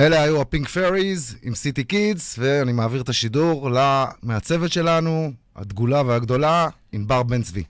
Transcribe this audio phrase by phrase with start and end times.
[0.00, 6.68] אלה היו הפינק פריז עם סיטי קידס, ואני מעביר את השידור למעצבת שלנו, הדגולה והגדולה,
[6.92, 7.64] ענבר בן צבי.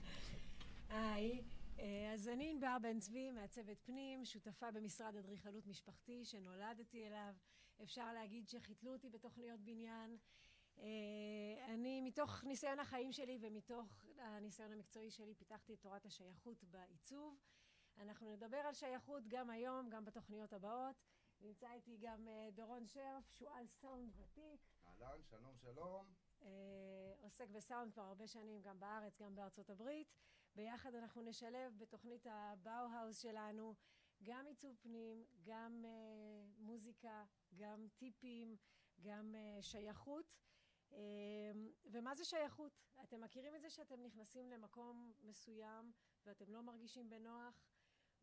[0.89, 1.41] היי,
[1.79, 7.33] אה, אז אני ענבר בן צבי, מעצבת פנים, שותפה במשרד אדריכלות משפחתי שנולדתי אליו.
[7.83, 10.17] אפשר להגיד שחיתלו אותי בתוכניות בניין.
[10.79, 10.85] אה,
[11.73, 17.37] אני מתוך ניסיון החיים שלי ומתוך הניסיון המקצועי שלי פיתחתי את תורת השייכות בעיצוב.
[18.01, 20.95] אנחנו נדבר על שייכות גם היום, גם בתוכניות הבאות.
[21.43, 24.61] נמצא איתי גם אה, דורון שרף, שועל סאונד ותיק.
[24.87, 26.13] אהלן, שלום, שלום.
[26.41, 30.13] אה, עוסק בסאונד כבר הרבה שנים, גם בארץ, גם בארצות הברית.
[30.55, 33.75] ביחד אנחנו נשלב בתוכנית הבאו-האוס שלנו
[34.23, 38.57] גם עיצוב פנים, גם אה, מוזיקה, גם טיפים,
[39.01, 40.33] גם אה, שייכות.
[40.91, 40.95] אה,
[41.85, 42.79] ומה זה שייכות?
[43.03, 45.91] אתם מכירים את זה שאתם נכנסים למקום מסוים
[46.25, 47.63] ואתם לא מרגישים בנוח?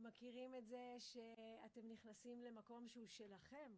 [0.02, 3.70] מכירים את זה שאתם נכנסים למקום שהוא שלכם,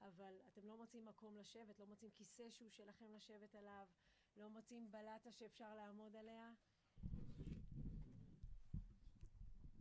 [0.00, 3.84] אבל אתם לא מוצאים מקום לשבת, לא מוצאים כיסא שהוא שלכם לשבת עליו,
[4.36, 6.50] לא מוצאים בלטה שאפשר לעמוד עליה?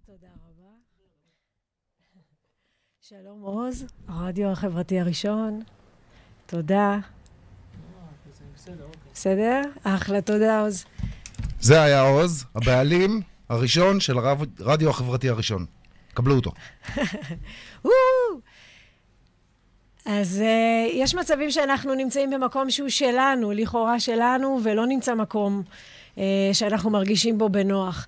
[0.06, 0.73] תודה רבה.
[3.09, 5.59] שלום עוז, הרדיו החברתי הראשון.
[6.45, 7.00] תודה.
[9.14, 9.61] בסדר?
[9.83, 10.86] אחלה, תודה עוז.
[11.59, 14.17] זה היה עוז, הבעלים הראשון של
[14.59, 15.66] הרדיו החברתי הראשון.
[16.14, 16.52] קבלו אותו.
[20.06, 25.64] אז uh, יש מצבים שאנחנו נמצאים במקום שהוא שלנו, לכאורה שלנו, ולא נמצא מקום
[26.16, 26.20] uh,
[26.54, 28.08] שאנחנו מרגישים בו בנוח.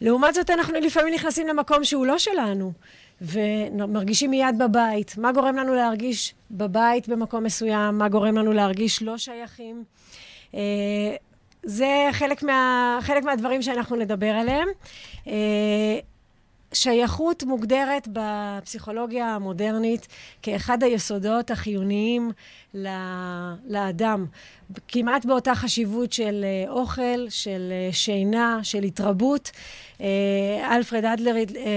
[0.00, 2.72] לעומת זאת, אנחנו לפעמים נכנסים למקום שהוא לא שלנו,
[3.20, 5.18] ומרגישים מיד בבית.
[5.18, 7.98] מה גורם לנו להרגיש בבית במקום מסוים?
[7.98, 9.84] מה גורם לנו להרגיש לא שייכים?
[10.52, 10.56] Uh,
[11.62, 14.68] זה חלק, מה, חלק מהדברים שאנחנו נדבר עליהם.
[15.24, 15.28] Uh,
[16.72, 20.08] שייכות מוגדרת בפסיכולוגיה המודרנית
[20.42, 22.32] כאחד היסודות החיוניים
[23.68, 24.26] לאדם.
[24.88, 29.50] כמעט באותה חשיבות של אה, אוכל, של אה, שינה, של התרבות.
[30.00, 31.34] אה, אלפרד אדלר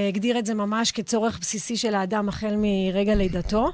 [0.10, 3.72] הגדיר את זה ממש כצורך בסיסי של האדם החל מרגע לידתו.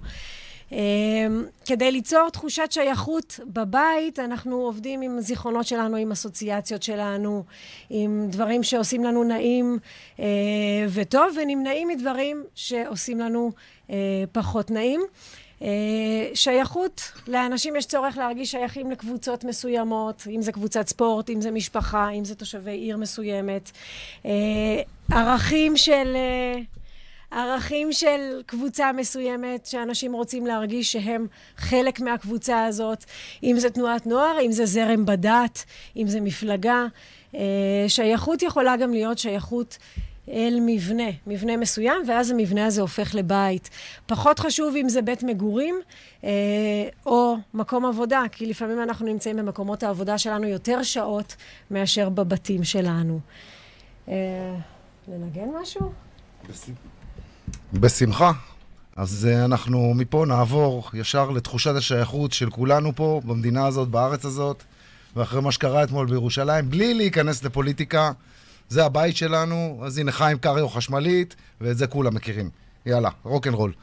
[0.71, 7.43] אמ, כדי ליצור תחושת שייכות בבית, אנחנו עובדים עם זיכרונות שלנו, עם אסוציאציות שלנו,
[7.89, 9.79] עם דברים שעושים לנו נעים
[10.19, 10.25] אה,
[10.89, 13.51] וטוב, ונמנעים מדברים שעושים לנו
[13.89, 13.95] אה,
[14.31, 15.01] פחות נעים.
[15.61, 15.67] אה,
[16.33, 22.09] שייכות, לאנשים יש צורך להרגיש שייכים לקבוצות מסוימות, אם זה קבוצת ספורט, אם זה משפחה,
[22.09, 23.71] אם זה תושבי עיר מסוימת.
[25.11, 26.15] ערכים של...
[27.31, 31.27] ערכים של קבוצה מסוימת, שאנשים רוצים להרגיש שהם
[31.57, 33.05] חלק מהקבוצה הזאת,
[33.43, 35.65] אם זה תנועת נוער, אם זה זרם בדת,
[35.97, 36.85] אם זה מפלגה.
[37.35, 37.41] אה,
[37.87, 39.77] שייכות יכולה גם להיות שייכות
[40.29, 43.69] אל מבנה, מבנה מסוים, ואז המבנה הזה הופך לבית.
[44.05, 45.75] פחות חשוב אם זה בית מגורים
[46.23, 46.29] אה,
[47.05, 51.35] או מקום עבודה, כי לפעמים אנחנו נמצאים במקומות העבודה שלנו יותר שעות
[51.71, 53.19] מאשר בבתים שלנו.
[54.09, 54.55] אה,
[55.07, 55.91] לנגן משהו?
[56.49, 56.90] בשמחה.
[57.73, 58.31] בשמחה.
[58.95, 64.63] אז uh, אנחנו מפה נעבור ישר לתחושת השייכות של כולנו פה, במדינה הזאת, בארץ הזאת,
[65.15, 68.11] ואחרי מה שקרה אתמול בירושלים, בלי להיכנס לפוליטיקה.
[68.69, 72.49] זה הבית שלנו, אז הנה חיים קריו חשמלית, ואת זה כולם מכירים.
[72.85, 73.73] יאללה, רוקנרול.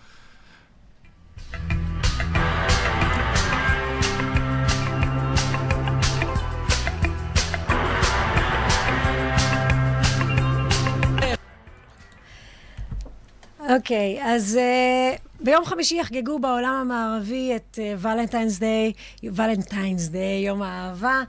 [13.76, 18.92] אוקיי, okay, אז uh, ביום חמישי יחגגו בעולם המערבי את ולנטיינס דיי,
[19.22, 21.22] ולנטיינס דיי, יום האהבה,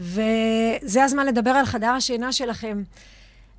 [0.00, 2.82] וזה הזמן לדבר על חדר השינה שלכם.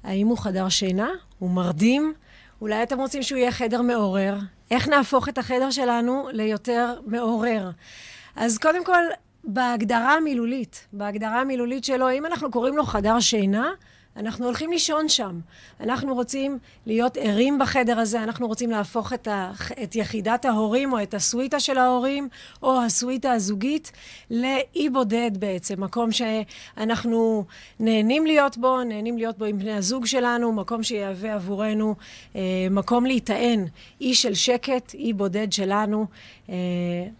[0.03, 1.09] האם הוא חדר שינה?
[1.39, 2.13] הוא מרדים?
[2.61, 4.37] אולי אתם רוצים שהוא יהיה חדר מעורר?
[4.71, 7.69] איך נהפוך את החדר שלנו ליותר מעורר?
[8.35, 9.03] אז קודם כל,
[9.43, 13.69] בהגדרה המילולית, בהגדרה המילולית שלו, אם אנחנו קוראים לו חדר שינה,
[14.17, 15.39] אנחנו הולכים לישון שם.
[15.79, 19.51] אנחנו רוצים להיות ערים בחדר הזה, אנחנו רוצים להפוך את, ה,
[19.83, 22.29] את יחידת ההורים או את הסוויטה של ההורים
[22.63, 23.91] או הסוויטה הזוגית
[24.31, 27.45] לאי בודד בעצם, מקום שאנחנו
[27.79, 31.95] נהנים להיות בו, נהנים להיות בו עם בני הזוג שלנו, מקום שיהווה עבורנו
[32.35, 32.41] אה,
[32.71, 33.65] מקום להיטען,
[34.01, 36.05] אי של שקט, אי בודד שלנו,
[36.49, 36.55] אה,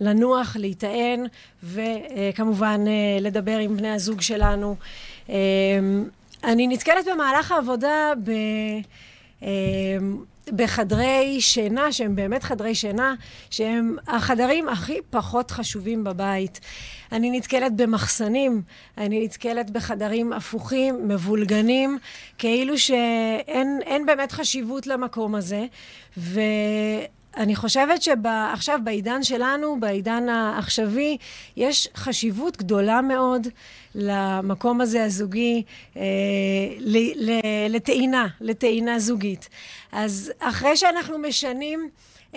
[0.02, 1.26] לנוח, להיטען
[1.64, 4.76] וכמובן אה, לדבר עם בני הזוג שלנו.
[5.30, 5.36] אה,
[6.46, 8.32] אני נתקלת במהלך העבודה ב...
[9.44, 9.98] אה,
[10.52, 13.16] בחדרי שינה, שהם באמת חדרי שינה,
[13.50, 16.60] שהם החדרים הכי פחות חשובים בבית.
[17.12, 18.62] אני נתקלת במחסנים,
[18.98, 21.98] אני נתקלת בחדרים הפוכים, מבולגנים,
[22.38, 25.66] כאילו שאין באמת חשיבות למקום הזה.
[26.18, 26.40] ו...
[27.38, 31.18] אני חושבת שעכשיו, בעידן שלנו, בעידן העכשווי,
[31.58, 33.48] יש חשיבות גדולה מאוד
[33.96, 35.64] למקום הזה הזוגי,
[35.98, 36.02] אה,
[37.70, 39.50] לטעינה, לטעינה זוגית.
[39.92, 41.90] אז אחרי שאנחנו משנים...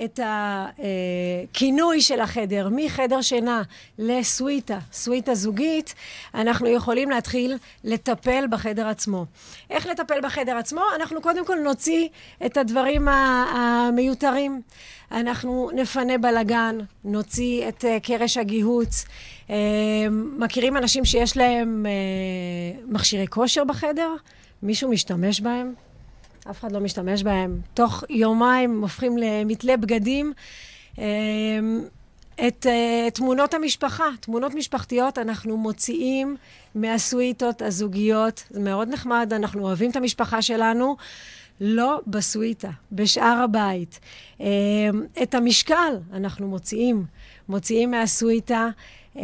[0.04, 3.62] את הכינוי של החדר מחדר שינה
[3.98, 5.94] לסוויטה, סוויטה זוגית,
[6.34, 9.26] אנחנו יכולים להתחיל לטפל בחדר עצמו.
[9.70, 10.82] איך לטפל בחדר עצמו?
[10.96, 12.08] אנחנו קודם כל נוציא
[12.46, 14.62] את הדברים המיותרים.
[15.12, 19.04] אנחנו נפנה בלגן, נוציא את אה, קרש הגיהוץ.
[19.50, 19.56] אה,
[20.38, 24.10] מכירים אנשים שיש להם אה, מכשירי כושר בחדר?
[24.62, 25.74] מישהו משתמש בהם?
[26.50, 27.60] אף אחד לא משתמש בהם.
[27.74, 30.32] תוך יומיים הופכים למתלה בגדים.
[30.98, 31.04] אמ,
[32.46, 36.36] את uh, תמונות המשפחה, תמונות משפחתיות, אנחנו מוציאים
[36.74, 38.44] מהסוויטות הזוגיות.
[38.50, 40.96] זה מאוד נחמד, אנחנו אוהבים את המשפחה שלנו.
[41.60, 44.00] לא בסוויטה, בשאר הבית.
[44.38, 44.42] Um,
[45.22, 47.04] את המשקל אנחנו מוציאים,
[47.48, 48.68] מוציאים מהסוויטה.
[49.14, 49.18] Um,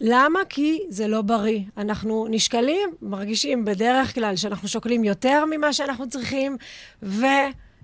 [0.00, 0.40] למה?
[0.48, 1.60] כי זה לא בריא.
[1.76, 6.56] אנחנו נשקלים, מרגישים בדרך כלל שאנחנו שוקלים יותר ממה שאנחנו צריכים,
[7.02, 7.26] ו...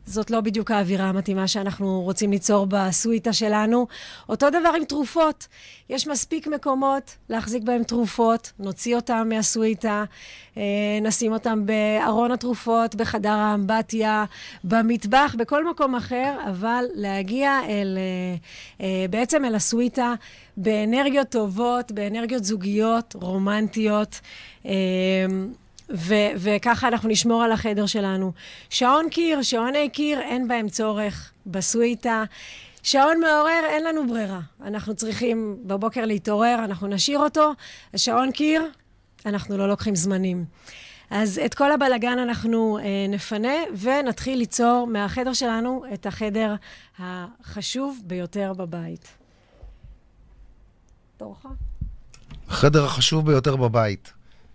[0.06, 3.86] זאת לא בדיוק האווירה המתאימה שאנחנו רוצים ליצור בסוויטה שלנו.
[4.28, 5.46] אותו דבר עם תרופות.
[5.90, 10.04] יש מספיק מקומות להחזיק בהם תרופות, נוציא אותם מהסוויטה,
[10.56, 10.62] אה,
[11.02, 14.24] נשים אותם בארון התרופות, בחדר האמבטיה,
[14.64, 20.14] במטבח, בכל מקום אחר, אבל להגיע אל, אה, אה, בעצם אל הסוויטה
[20.56, 24.20] באנרגיות טובות, באנרגיות זוגיות, רומנטיות.
[25.90, 28.32] ו- וככה אנחנו נשמור על החדר שלנו.
[28.70, 32.24] שעון קיר, שעוני קיר, אין בהם צורך בסוויטה.
[32.82, 34.40] שעון מעורר, אין לנו ברירה.
[34.64, 37.52] אנחנו צריכים בבוקר להתעורר, אנחנו נשאיר אותו.
[37.94, 38.62] השעון קיר,
[39.26, 40.44] אנחנו לא לוקחים זמנים.
[41.10, 46.54] אז את כל הבלגן אנחנו אה, נפנה ונתחיל ליצור מהחדר שלנו את החדר
[46.98, 49.08] החשוב ביותר בבית.
[51.16, 51.46] תורך?
[52.48, 54.12] החדר החשוב ביותר בבית.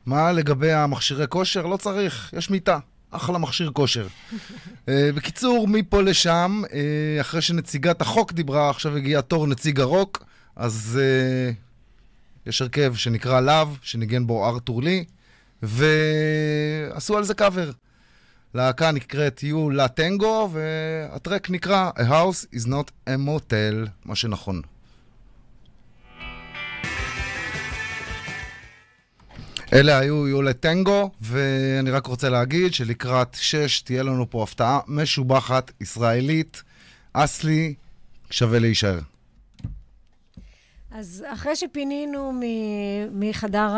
[0.07, 1.65] מה לגבי המכשירי כושר?
[1.65, 2.79] לא צריך, יש מיטה.
[3.11, 4.07] אחלה מכשיר כושר.
[4.07, 6.71] uh, בקיצור, מפה לשם, uh,
[7.21, 10.23] אחרי שנציגת החוק דיברה, עכשיו הגיע תור נציג הרוק,
[10.55, 15.05] אז uh, יש הרכב שנקרא לאו, שניגן בו ארתור לי,
[15.63, 17.71] ועשו על זה קאבר.
[18.53, 24.61] להקה נקראת You La Tango, והטרק נקרא A House is not a motel, מה שנכון.
[29.73, 35.71] אלה היו יולי טנגו, ואני רק רוצה להגיד שלקראת שש תהיה לנו פה הפתעה משובחת,
[35.81, 36.63] ישראלית.
[37.13, 37.73] אסלי,
[38.31, 38.99] שווה להישאר.
[40.91, 42.41] אז אחרי שפינינו
[43.11, 43.69] מחדר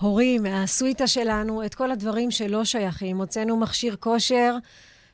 [0.00, 4.56] ההורים, מהסוויטה שלנו, את כל הדברים שלא שייכים, הוצאנו מכשיר כושר,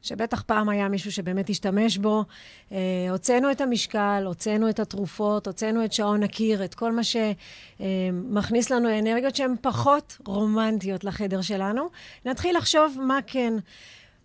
[0.03, 2.25] שבטח פעם היה מישהו שבאמת השתמש בו.
[2.73, 2.79] אה,
[3.11, 8.99] הוצאנו את המשקל, הוצאנו את התרופות, הוצאנו את שעון הקיר, את כל מה שמכניס לנו
[8.99, 11.89] אנרגיות שהן פחות רומנטיות לחדר שלנו.
[12.25, 13.55] נתחיל לחשוב מה כן.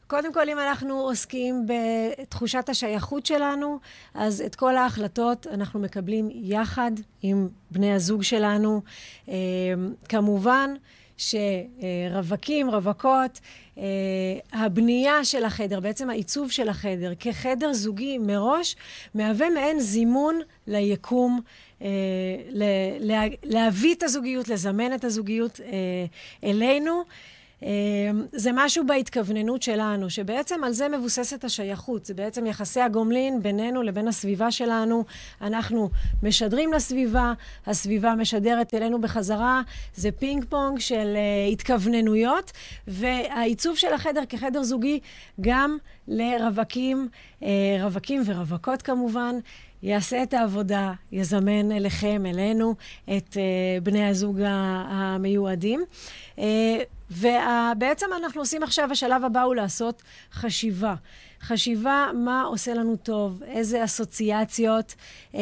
[0.08, 3.80] קודם כל, אם אנחנו עוסקים בתחושת השייכות שלנו,
[4.14, 6.92] אז את כל ההחלטות אנחנו מקבלים יחד
[7.22, 8.82] עם בני הזוג שלנו.
[9.30, 9.34] אה,
[10.10, 10.74] כמובן,
[11.18, 13.40] שרווקים, רווקות,
[13.78, 13.84] אה,
[14.54, 18.76] הבנייה של החדר, בעצם העיצוב של החדר כחדר זוגי מראש,
[19.16, 21.42] מהווה מעין זימון ליקום,
[21.82, 21.88] אה,
[23.44, 26.06] להביא את הזוגיות, לזמן את הזוגיות אה,
[26.50, 27.04] אלינו.
[27.64, 27.70] אמ,
[28.32, 32.06] זה משהו בהתכווננות שלנו, שבעצם על זה מבוססת השייכות.
[32.06, 35.04] זה בעצם יחסי הגומלין בינינו לבין הסביבה שלנו.
[35.42, 35.90] אנחנו
[36.24, 37.34] משדרים לסביבה,
[37.66, 39.62] הסביבה משדרת אלינו בחזרה.
[39.96, 42.52] זה פינג פונג של uh, התכווננויות,
[42.88, 45.00] והעיצוב של החדר כחדר זוגי
[45.42, 47.08] גם לרווקים,
[47.42, 47.46] uh,
[47.82, 49.36] רווקים ורווקות כמובן.
[49.84, 52.76] יעשה את העבודה, יזמן אליכם, אלינו,
[53.18, 54.40] את uh, בני הזוג
[54.88, 55.82] המיועדים.
[55.82, 56.27] Uh,
[57.12, 60.02] ובעצם אנחנו עושים עכשיו, השלב הבא הוא לעשות
[60.34, 60.96] חשיבה.
[61.42, 64.96] חשיבה מה עושה לנו טוב, איזה אסוציאציות
[65.36, 65.42] אה,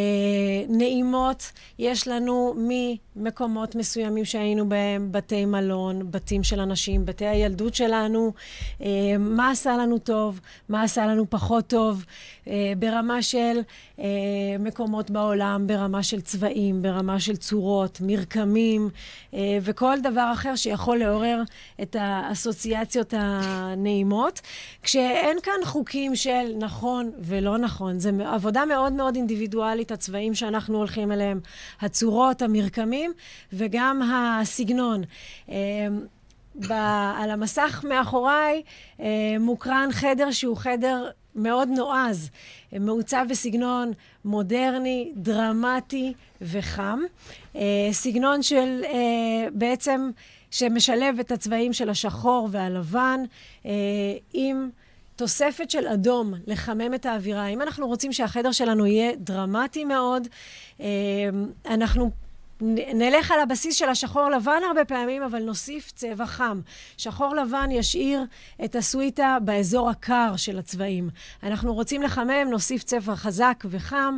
[0.69, 8.33] נעימות יש לנו ממקומות מסוימים שהיינו בהם, בתי מלון, בתים של אנשים, בתי הילדות שלנו,
[8.81, 8.87] אה,
[9.19, 12.05] מה עשה לנו טוב, מה עשה לנו פחות טוב,
[12.47, 13.59] אה, ברמה של
[13.99, 14.05] אה,
[14.59, 18.89] מקומות בעולם, ברמה של צבעים, ברמה של צורות, מרקמים,
[19.33, 21.41] אה, וכל דבר אחר שיכול לעורר
[21.81, 24.41] את האסוציאציות הנעימות.
[24.83, 31.11] כשאין כאן חוקים של נכון ולא נכון, זו עבודה מאוד מאוד אינדיבידואלית, הצבעים שאנחנו הולכים
[31.11, 31.39] אליהם,
[31.81, 33.11] הצורות, המרקמים,
[33.53, 35.01] וגם הסגנון.
[36.55, 36.71] ב,
[37.17, 38.61] על המסך מאחוריי
[38.99, 39.05] אה,
[39.39, 42.29] מוקרן חדר שהוא חדר מאוד נועז,
[42.79, 43.91] מעוצב בסגנון
[44.25, 46.99] מודרני, דרמטי וחם.
[47.55, 47.61] אה,
[47.91, 50.09] סגנון של אה, בעצם
[50.55, 53.19] שמשלב את הצבעים של השחור והלבן
[53.65, 53.71] אה,
[54.33, 54.69] עם
[55.15, 57.47] תוספת של אדום לחמם את האווירה.
[57.47, 60.27] אם אנחנו רוצים שהחדר שלנו יהיה דרמטי מאוד,
[61.65, 62.11] אנחנו
[62.93, 66.61] נלך על הבסיס של השחור לבן הרבה פעמים, אבל נוסיף צבע חם.
[66.97, 68.23] שחור לבן ישאיר
[68.65, 71.09] את הסוויטה באזור הקר של הצבעים.
[71.43, 74.17] אנחנו רוצים לחמם, נוסיף צבע חזק וחם.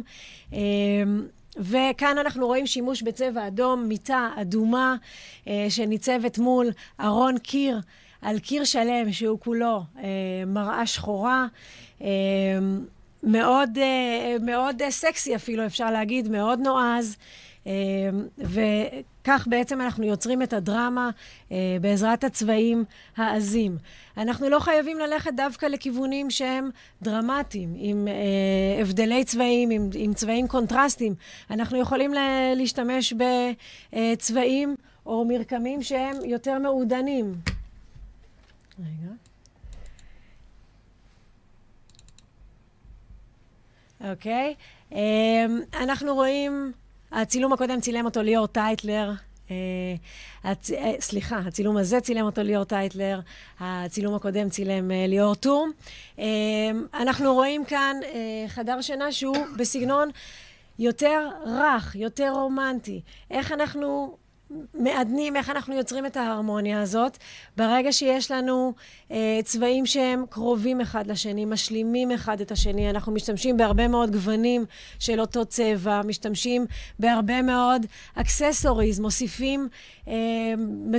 [1.59, 4.95] וכאן אנחנו רואים שימוש בצבע אדום, מיטה אדומה
[5.47, 6.67] אה, שניצבת מול
[6.99, 7.79] ארון קיר,
[8.21, 10.03] על קיר שלם שהוא כולו אה,
[10.47, 11.47] מראה שחורה.
[12.01, 12.07] אמ,
[13.23, 17.17] מאוד, אה, מאוד סקסי אפילו, אפשר להגיד, מאוד נועז.
[17.67, 21.09] אמ, וכך בעצם אנחנו יוצרים את הדרמה
[21.51, 22.83] אה, בעזרת הצבעים
[23.17, 23.77] העזים.
[24.17, 26.69] אנחנו לא חייבים ללכת דווקא לכיוונים שהם
[27.01, 31.15] דרמטיים, עם אה, הבדלי צבעים, עם, עם צבעים קונטרסטיים.
[31.51, 32.13] אנחנו יכולים
[32.55, 33.13] להשתמש
[33.93, 37.33] בצבעים או מרקמים שהם יותר מעודנים.
[38.79, 39.13] רגע.
[44.12, 44.55] אוקיי?
[44.57, 44.95] Okay.
[44.95, 46.71] אמ, אנחנו רואים
[47.11, 49.11] הצילום הקודם צילם אותו ליאור טייטלר.
[49.51, 49.55] אה,
[50.43, 50.71] הצ...
[50.71, 53.19] אה, סליחה, הצילום הזה צילם אותו ליאור טייטלר,
[53.59, 55.71] הצילום הקודם צילם אה, ליאור טום.
[56.93, 57.95] אנחנו רואים כאן
[58.47, 60.09] חדר שינה שהוא בסגנון
[60.79, 63.01] יותר רך, יותר רומנטי.
[63.31, 64.17] איך אנחנו
[64.73, 67.17] מעדנים איך אנחנו יוצרים את ההרמוניה הזאת.
[67.57, 68.73] ברגע שיש לנו
[69.43, 74.65] צבעים שהם קרובים אחד לשני, משלימים אחד את השני, אנחנו משתמשים בהרבה מאוד גוונים
[74.99, 76.65] של אותו צבע, משתמשים
[76.99, 77.85] בהרבה מאוד
[78.15, 79.67] אקססוריז, מוסיפים,
[80.07, 80.13] אה,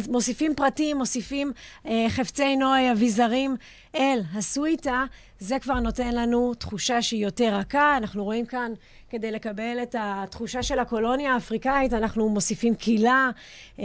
[0.09, 1.53] מוסיפים פרטים, מוסיפים
[1.87, 3.57] אה, חפצי נוי, אביזרים.
[3.95, 5.05] אל הסוויטה,
[5.39, 7.97] זה כבר נותן לנו תחושה שהיא יותר רכה.
[7.97, 8.73] אנחנו רואים כאן
[9.11, 13.31] כדי לקבל את התחושה של הקולוניה האפריקאית, אנחנו מוסיפים קילה,
[13.79, 13.85] אה,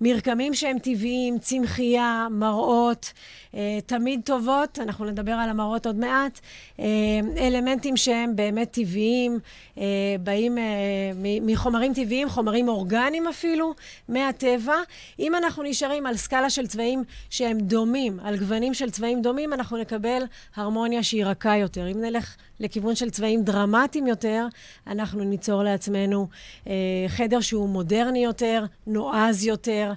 [0.00, 3.29] מרקמים שהם טבעיים, צמחייה, מראות, אה,
[3.86, 6.40] תמיד טובות, אנחנו נדבר על המראות עוד מעט,
[6.80, 6.84] אה,
[7.38, 9.38] אלמנטים שהם באמת טבעיים,
[10.20, 10.58] באים
[11.42, 13.74] מחומרים טבעיים, חומרים אורגניים אפילו,
[14.08, 14.74] מהטבע.
[15.18, 19.76] אם אנחנו נשארים על סקאלה של צבעים שהם דומים, על גוונים של צבעים דומים, אנחנו
[19.76, 20.22] נקבל
[20.56, 21.90] הרמוניה שהיא רכה יותר.
[21.92, 24.46] אם נלך לכיוון של צבעים דרמטיים יותר,
[24.86, 26.28] אנחנו ניצור לעצמנו
[26.66, 26.72] אה,
[27.08, 29.92] חדר שהוא מודרני יותר, נועז יותר.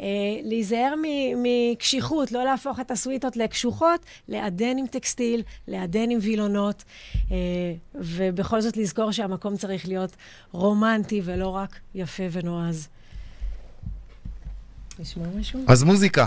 [0.00, 0.06] אה,
[0.42, 0.94] להיזהר
[1.36, 6.84] מקשיחות, לא להפוך את הסוויטות לקשוחות, לעדן עם טקסטיל, לעדן עם וילונות,
[7.30, 7.36] אה,
[7.94, 10.16] ובכל זאת לזכור שהמקום צריך להיות
[10.52, 12.88] רומנטי ולא רק יפה ונועז.
[15.68, 16.26] אז מוזיקה.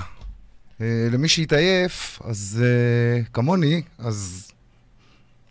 [0.80, 4.52] Uh, למי שהתעייף, אז uh, כמוני, אז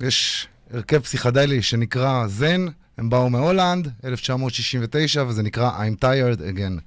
[0.02, 2.66] יש הרכב פסיכדלי שנקרא זן,
[2.98, 6.80] הם באו מהולנד, 1969, וזה נקרא I'm tired again.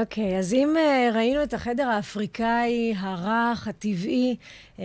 [0.00, 4.36] אוקיי, okay, אז אם uh, ראינו את החדר האפריקאי הרך, הטבעי,
[4.76, 4.80] uh,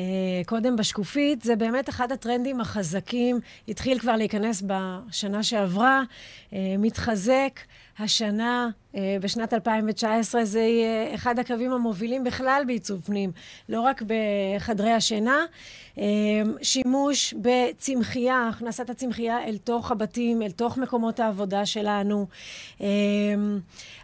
[0.45, 6.01] קודם בשקופית, זה באמת אחד הטרנדים החזקים, התחיל כבר להיכנס בשנה שעברה,
[6.49, 7.59] uh, מתחזק.
[7.99, 13.31] השנה, אה, בשנת 2019, זה יהיה אחד הקווים המובילים בכלל בעיצוב פנים,
[13.69, 15.45] לא רק בחדרי השינה.
[15.97, 16.03] אה,
[16.61, 22.27] שימוש בצמחייה, הכנסת הצמחייה אל תוך הבתים, אל תוך מקומות העבודה שלנו.
[22.81, 22.87] אה,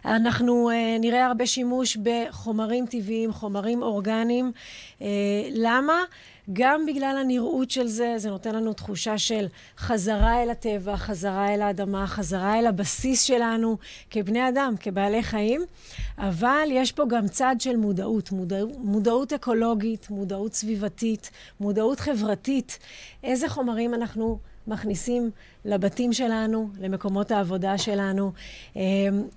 [0.04, 0.70] אנחנו
[1.00, 4.52] נראה הרבה שימוש בחומרים טבעיים, חומרים אורגניים.
[5.50, 5.94] למה?
[6.52, 9.46] גם בגלל הנראות של זה, זה נותן לנו תחושה של
[9.78, 13.76] חזרה אל הטבע, חזרה אל האדמה, חזרה אל הבסיס שלנו
[14.10, 15.62] כבני אדם, כבעלי חיים,
[16.18, 21.30] אבל יש פה גם צד של מודעות, מודע, מודעות אקולוגית, מודעות סביבתית,
[21.60, 22.78] מודעות חברתית.
[23.24, 25.30] איזה חומרים אנחנו מכניסים
[25.64, 28.32] לבתים שלנו, למקומות העבודה שלנו.
[28.76, 28.82] אמ,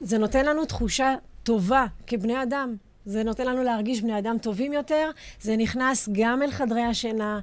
[0.01, 2.75] זה נותן לנו תחושה טובה כבני אדם.
[3.05, 5.09] זה נותן לנו להרגיש בני אדם טובים יותר.
[5.41, 7.39] זה נכנס גם אל חדרי השינה,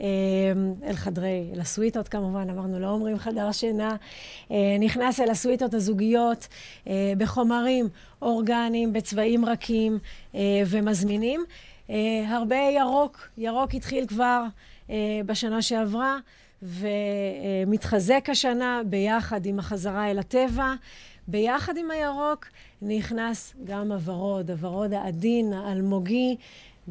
[0.00, 0.06] אה,
[0.86, 3.96] אל חדרי, אל הסוויטות כמובן, אמרנו, לא אומרים חדר שינה.
[4.50, 6.48] אה, נכנס אל הסוויטות הזוגיות
[6.86, 7.88] אה, בחומרים
[8.22, 9.98] אורגניים, בצבעים רכים
[10.66, 11.44] ומזמינים.
[12.28, 14.42] הרבה ירוק, ירוק התחיל כבר
[15.26, 16.18] בשנה שעברה.
[16.62, 20.74] ומתחזק השנה ביחד עם החזרה אל הטבע.
[21.28, 22.46] ביחד עם הירוק
[22.82, 26.36] נכנס גם הוורוד, הוורוד העדין, האלמוגי,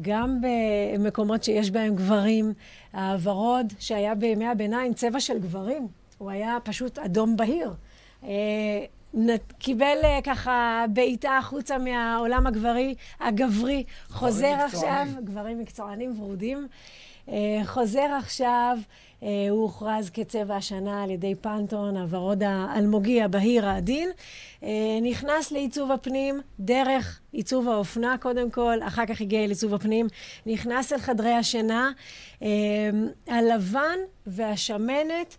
[0.00, 2.52] גם במקומות שיש בהם גברים.
[2.92, 5.88] הוורוד שהיה בימי הביניים צבע של גברים,
[6.18, 7.70] הוא היה פשוט אדום בהיר.
[9.58, 16.68] קיבל ככה בעיטה החוצה מהעולם הגברי, הגברי, חוזר עכשיו, גברים מקצוענים ורודים,
[17.64, 18.78] חוזר עכשיו
[19.24, 24.10] אה, הוא הוכרז כצבע השנה על ידי פנטון, הוורוד האלמוגי הבהיר העדין.
[24.62, 24.68] אה,
[25.02, 30.06] נכנס לעיצוב הפנים דרך עיצוב האופנה קודם כל, אחר כך הגיע לעיצוב הפנים,
[30.46, 31.90] נכנס אל חדרי השינה.
[32.42, 32.48] אה,
[33.26, 35.36] הלבן והשמנת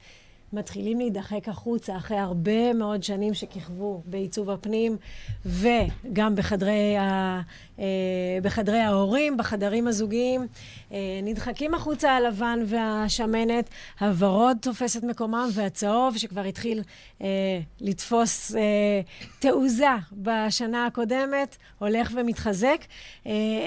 [0.53, 4.97] מתחילים להידחק החוצה אחרי הרבה מאוד שנים שכיכבו בעיצוב הפנים
[5.45, 7.41] וגם בחדרי, ה,
[7.79, 7.85] אה,
[8.41, 10.47] בחדרי ההורים, בחדרים הזוגיים.
[10.91, 16.81] אה, נדחקים החוצה הלבן והשמנת, הוורוד תופס את מקומם והצהוב שכבר התחיל
[17.21, 17.27] אה,
[17.81, 18.55] לתפוס
[19.39, 22.85] תעוזה בשנה הקודמת, הולך ומתחזק.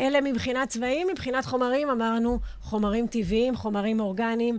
[0.01, 4.59] אלה מבחינת צבעים, מבחינת חומרים אמרנו חומרים טבעיים, חומרים אורגניים.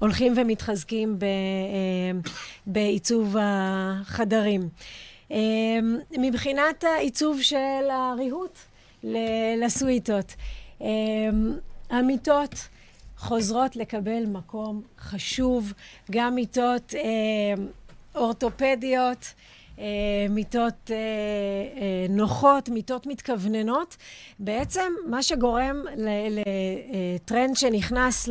[0.00, 2.20] הולכים ומתחזקים ב, אה,
[2.66, 4.68] בעיצוב החדרים.
[5.30, 5.36] אה,
[6.18, 8.58] מבחינת העיצוב של הריהוט
[9.56, 10.34] לסוויטות,
[10.82, 10.86] אה,
[11.90, 12.54] המיטות
[13.16, 15.72] חוזרות לקבל מקום חשוב,
[16.10, 16.94] גם מיטות
[18.14, 19.34] אורתופדיות,
[20.30, 23.96] מיטות אה, אה, נוחות, מיטות מתכווננות.
[24.38, 25.76] בעצם מה שגורם
[26.30, 28.28] לטרנד שנכנס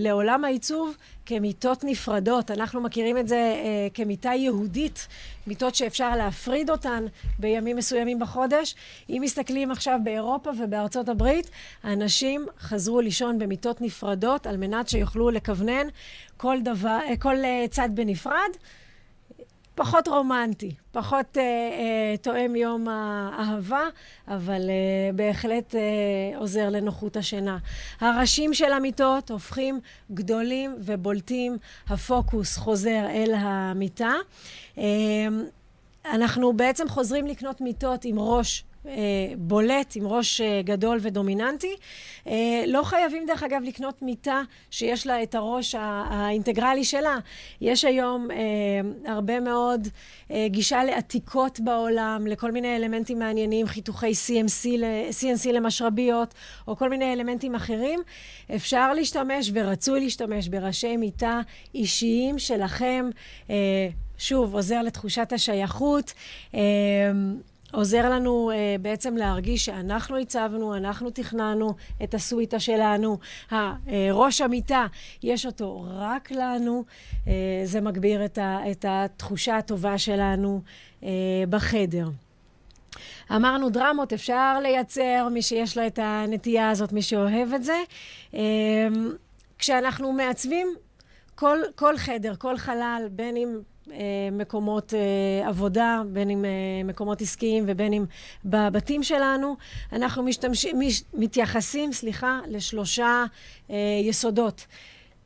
[0.00, 2.50] לעולם העיצוב כמיטות נפרדות.
[2.50, 3.54] אנחנו מכירים את זה
[3.94, 5.06] כמיטה יהודית,
[5.46, 7.04] מיטות שאפשר להפריד אותן
[7.38, 8.74] בימים מסוימים בחודש.
[9.10, 11.50] אם מסתכלים עכשיו באירופה ובארצות הברית,
[11.84, 15.86] אנשים חזרו לישון במיטות נפרדות על מנת שיוכלו לכוונן
[16.36, 17.36] כל, דבר, כל
[17.70, 18.50] צד בנפרד.
[19.76, 23.82] פחות רומנטי, פחות אה, אה, תואם יום האהבה,
[24.28, 27.58] אבל אה, בהחלט אה, עוזר לנוחות השינה.
[28.00, 29.80] הראשים של המיטות הופכים
[30.12, 31.56] גדולים ובולטים,
[31.88, 34.12] הפוקוס חוזר אל המיטה.
[34.78, 34.84] אה,
[36.12, 38.64] אנחנו בעצם חוזרים לקנות מיטות עם ראש
[39.38, 41.76] בולט, עם ראש אה, גדול ודומיננטי.
[42.26, 47.18] אה, לא חייבים, דרך אגב, לקנות מיטה שיש לה את הראש האינטגרלי שלה.
[47.60, 48.28] יש היום
[49.06, 49.88] הרבה מאוד
[50.46, 54.66] גישה לעתיקות בעולם, לכל מיני אלמנטים מעניינים, חיתוכי CMC,
[55.20, 56.34] CNC למשרביות,
[56.68, 58.00] או כל מיני אלמנטים אחרים.
[58.54, 61.40] אפשר להשתמש ורצוי להשתמש בראשי מיטה
[61.74, 63.10] אישיים שלכם.
[64.18, 66.12] שוב, עוזר לתחושת השייכות.
[67.72, 73.18] עוזר לנו uh, בעצם להרגיש שאנחנו הצבנו, אנחנו תכננו את הסוויטה שלנו.
[74.12, 74.86] ראש המיטה,
[75.22, 76.84] יש אותו רק לנו.
[77.24, 77.28] Uh,
[77.64, 80.60] זה מגביר את, ה, את התחושה הטובה שלנו
[81.00, 81.04] uh,
[81.50, 82.08] בחדר.
[83.36, 87.82] אמרנו דרמות, אפשר לייצר, מי שיש לו את הנטייה הזאת, מי שאוהב את זה.
[88.32, 88.36] Uh,
[89.58, 90.74] כשאנחנו מעצבים
[91.34, 93.58] כל, כל חדר, כל חלל, בין אם
[94.32, 96.50] מקומות אה, עבודה, בין אם אה,
[96.84, 98.04] מקומות עסקיים ובין אם
[98.44, 99.56] בבתים שלנו.
[99.92, 100.78] אנחנו משתמשים,
[101.14, 103.24] מתייחסים, סליחה, לשלושה
[104.02, 104.66] יסודות.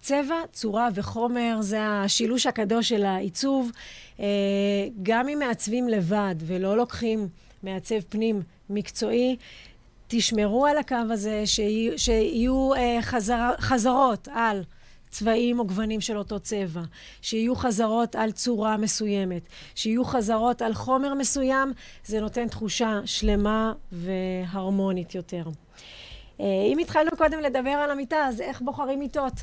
[0.00, 3.70] צבע, צורה וחומר זה השילוש הקדוש של העיצוב.
[5.02, 7.28] גם אם מעצבים לבד ולא לוקחים
[7.62, 9.36] מעצב פנים מקצועי,
[10.08, 12.70] תשמרו על הקו הזה, שיהיו, שיהיו
[13.02, 14.62] חזר, חזרות על
[15.10, 16.82] צבעים או גוונים של אותו צבע,
[17.22, 19.42] שיהיו חזרות על צורה מסוימת,
[19.74, 21.72] שיהיו חזרות על חומר מסוים,
[22.04, 25.44] זה נותן תחושה שלמה והרמונית יותר.
[26.40, 29.34] אה, אם התחלנו קודם לדבר על המיטה, אז איך בוחרים מיטות?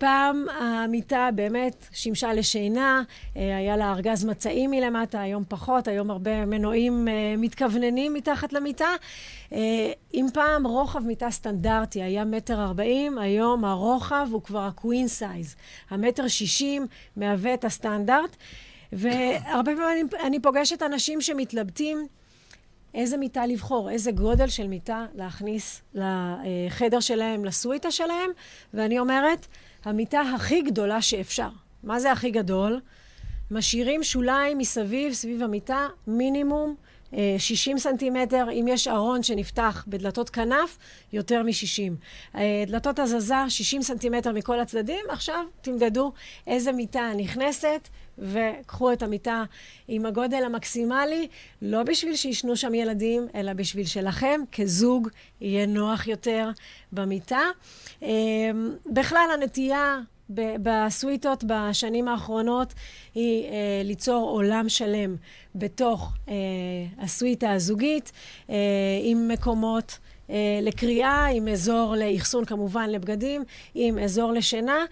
[0.00, 3.02] פעם המיטה באמת שימשה לשינה,
[3.36, 8.88] אה, היה לה ארגז מצעים מלמטה, היום פחות, היום הרבה מנועים אה, מתכווננים מתחת למיטה.
[9.52, 15.08] אה, אם פעם רוחב מיטה סטנדרטי היה מטר ארבעים, היום הרוחב הוא כבר ה queen
[15.08, 15.56] size.
[15.90, 16.86] המטר שישים
[17.16, 18.36] מהווה את הסטנדרט,
[18.92, 22.06] והרבה פעמים אני, אני פוגשת אנשים שמתלבטים
[22.94, 28.30] איזה מיטה לבחור, איזה גודל של מיטה להכניס לחדר שלהם, לסוויטה שלהם,
[28.74, 29.46] ואני אומרת,
[29.84, 31.48] המיטה הכי גדולה שאפשר.
[31.82, 32.80] מה זה הכי גדול?
[33.50, 36.74] משאירים שוליים מסביב, סביב המיטה, מינימום
[37.38, 38.46] 60 אה, סנטימטר.
[38.52, 40.78] אם יש ארון שנפתח בדלתות כנף,
[41.12, 41.92] יותר מ-60.
[42.36, 45.04] אה, דלתות הזזה, 60 סנטימטר מכל הצדדים.
[45.08, 46.12] עכשיו תמדדו
[46.46, 49.44] איזה מיטה נכנסת, וקחו את המיטה
[49.88, 51.28] עם הגודל המקסימלי,
[51.62, 55.08] לא בשביל שישנו שם ילדים, אלא בשביל שלכם כזוג
[55.40, 56.50] יהיה נוח יותר
[56.92, 57.42] במיטה.
[58.02, 58.08] אה,
[58.86, 60.00] בכלל, הנטייה
[60.62, 62.74] בסוויטות בשנים האחרונות
[63.14, 65.16] היא אה, ליצור עולם שלם
[65.54, 66.34] בתוך אה,
[66.98, 68.12] הסוויטה הזוגית,
[68.50, 68.54] אה,
[69.02, 69.98] עם מקומות
[70.62, 74.84] לקריאה, עם אזור לאחסון כמובן לבגדים, עם אזור לשינה,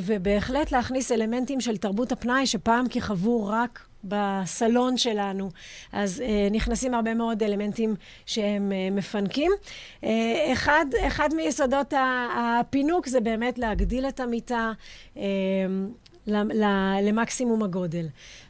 [0.00, 5.50] ובהחלט להכניס אלמנטים של תרבות הפנאי שפעם כיכבו רק בסלון שלנו.
[5.92, 7.94] אז אה, נכנסים הרבה מאוד אלמנטים
[8.26, 9.52] שהם אה, מפנקים.
[10.04, 11.94] אה, אחד, אחד מיסודות
[12.38, 14.72] הפינוק זה באמת להגדיל את המיטה.
[15.16, 15.22] אה,
[17.02, 18.06] למקסימום הגודל.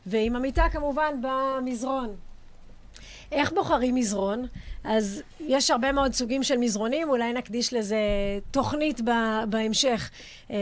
[0.07, 2.15] ועם המיטה כמובן במזרון.
[3.33, 4.47] איך בוחרים מזרון?
[4.85, 7.99] אז יש הרבה מאוד סוגים של מזרונים, אולי נקדיש לזה
[8.51, 9.01] תוכנית
[9.49, 10.11] בהמשך
[10.51, 10.57] אה,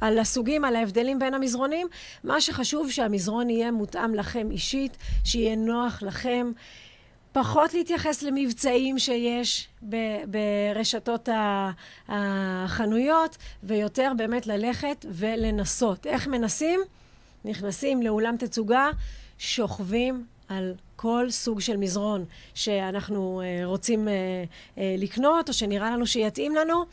[0.00, 1.86] על הסוגים, על ההבדלים בין המזרונים.
[2.24, 6.52] מה שחשוב שהמזרון יהיה מותאם לכם אישית, שיהיה נוח לכם.
[7.32, 9.68] פחות להתייחס למבצעים שיש
[10.26, 11.28] ברשתות
[12.08, 16.06] החנויות, ויותר באמת ללכת ולנסות.
[16.06, 16.80] איך מנסים?
[17.44, 18.90] נכנסים לאולם תצוגה,
[19.38, 26.06] שוכבים על כל סוג של מזרון שאנחנו uh, רוצים uh, uh, לקנות, או שנראה לנו
[26.06, 26.84] שיתאים לנו,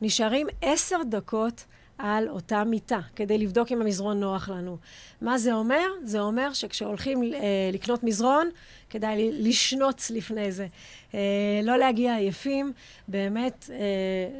[0.00, 1.64] ונשארים עשר דקות
[1.98, 4.76] על אותה מיטה, כדי לבדוק אם המזרון נוח לנו.
[5.20, 5.86] מה זה אומר?
[6.04, 7.36] זה אומר שכשהולכים uh,
[7.72, 8.50] לקנות מזרון,
[8.90, 10.66] כדאי לשנוץ לפני זה.
[11.14, 12.72] אה, לא להגיע עייפים,
[13.08, 13.76] באמת אה,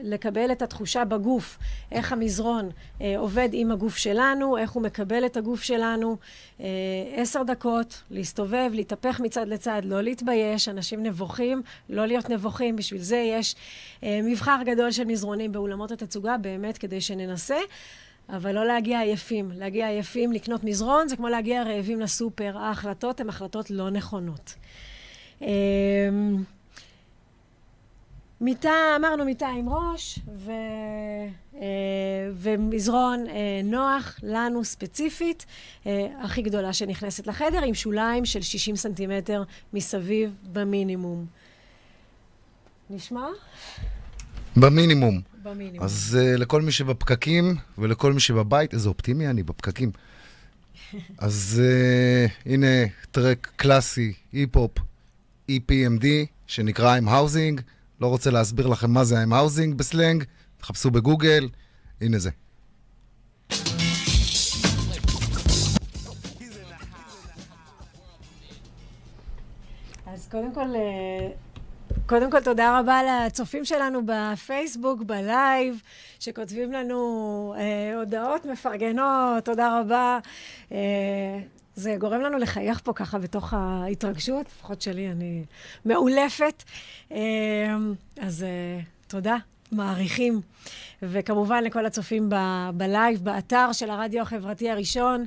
[0.03, 1.59] לקבל את התחושה בגוף,
[1.93, 6.17] איך המזרון אה, עובד עם הגוף שלנו, איך הוא מקבל את הגוף שלנו.
[6.61, 6.67] אה,
[7.15, 13.17] עשר דקות, להסתובב, להתהפך מצד לצד, לא להתבייש, אנשים נבוכים, לא להיות נבוכים, בשביל זה
[13.17, 13.55] יש
[14.03, 17.59] אה, מבחר גדול של מזרונים באולמות התצוגה, באמת כדי שננסה.
[18.29, 19.51] אבל לא להגיע עייפים.
[19.55, 22.59] להגיע עייפים, לקנות מזרון, זה כמו להגיע רעבים לסופר.
[22.59, 24.55] ההחלטות הן החלטות לא נכונות.
[25.41, 25.47] אמ,
[28.41, 30.51] מיטה, אמרנו מיטה עם ראש, ו,
[31.55, 31.61] אה,
[32.33, 35.47] ומזרון אה, נוח לנו ספציפית,
[35.87, 41.27] אה, הכי גדולה שנכנסת לחדר, עם שוליים של 60 סנטימטר מסביב במינימום.
[42.91, 43.27] נשמע?
[44.57, 45.21] במינימום.
[45.43, 45.85] במינימום.
[45.85, 49.91] אז אה, לכל מי שבפקקים ולכל מי שבבית, איזה אופטימי אני בפקקים.
[51.19, 52.67] אז אה, הנה
[53.11, 54.79] track קלאסי, היפ-הופ,
[55.51, 56.05] EPMD,
[56.47, 57.61] שנקרא I'm Housin'.
[58.01, 60.25] לא רוצה להסביר לכם מה זה I'm Housin' בסלנג,
[60.59, 61.49] תחפשו בגוגל,
[62.01, 62.31] הנה זה.
[70.07, 71.29] אז קודם כל, אה,
[72.07, 75.83] קודם כל, תודה רבה לצופים שלנו בפייסבוק, בלייב,
[76.21, 80.19] שכותבים לנו אה, הודעות מפרגנות, תודה רבה.
[80.73, 80.79] אה,
[81.75, 85.45] זה גורם לנו לחייך פה ככה בתוך ההתרגשות, לפחות שלי, אני
[85.85, 86.63] מעולפת.
[87.13, 87.19] אה,
[88.21, 89.37] אז אה, תודה,
[89.73, 90.41] מעריכים.
[91.03, 95.25] וכמובן לכל הצופים ב- בלייב, באתר של הרדיו החברתי הראשון.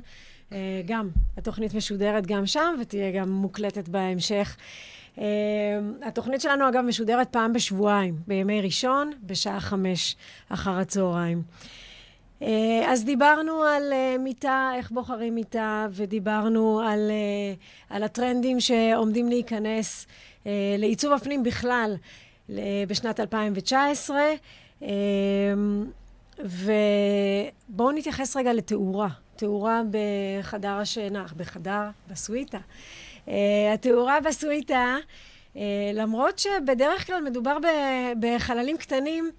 [0.52, 4.56] אה, גם, התוכנית משודרת גם שם, ותהיה גם מוקלטת בהמשך.
[5.16, 5.20] Uh,
[6.02, 10.16] התוכנית שלנו, אגב, משודרת פעם בשבועיים, בימי ראשון, בשעה חמש
[10.48, 11.42] אחר הצהריים.
[12.40, 12.44] Uh,
[12.86, 17.10] אז דיברנו על uh, מיטה, איך בוחרים מיטה, ודיברנו על,
[17.90, 20.06] על הטרנדים שעומדים להיכנס
[20.78, 21.94] לעיצוב הפנים בכלל
[22.88, 24.16] בשנת 2019.
[24.80, 24.84] Uh,
[26.38, 29.08] ובואו נתייחס רגע לתאורה.
[29.36, 32.58] תאורה בחדר השינה, בחדר, בסוויטה.
[33.26, 33.30] Uh,
[33.74, 34.96] התאורה בסוויטה,
[35.54, 35.58] uh,
[35.94, 37.56] למרות שבדרך כלל מדובר
[38.20, 39.30] בחללים קטנים,